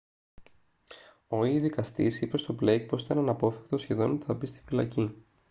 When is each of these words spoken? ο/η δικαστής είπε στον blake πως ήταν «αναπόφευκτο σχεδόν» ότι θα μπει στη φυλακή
ο/η 1.27 1.59
δικαστής 1.59 2.21
είπε 2.21 2.37
στον 2.37 2.57
blake 2.61 2.85
πως 2.87 3.03
ήταν 3.03 3.17
«αναπόφευκτο 3.17 3.77
σχεδόν» 3.77 4.11
ότι 4.11 4.25
θα 4.25 4.33
μπει 4.33 4.45
στη 4.45 4.61
φυλακή 4.65 5.25